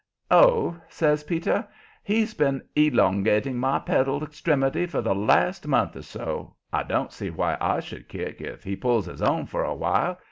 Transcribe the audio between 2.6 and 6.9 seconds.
elongating my pedal extremity for the last month or so; I